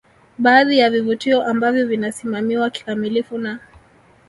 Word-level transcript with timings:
Baadhi 0.39 0.77
ya 0.77 0.89
vivutio 0.89 1.43
ambavyo 1.43 1.87
vinasimamiwa 1.87 2.69
kikamilifu 2.69 3.37
na 3.37 3.59